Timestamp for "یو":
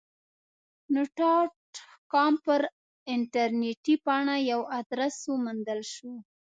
4.51-4.61